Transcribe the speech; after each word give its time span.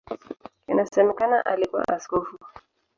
Inasemekana 0.71 1.41
alikuwa 1.45 1.83
askofu. 1.87 2.39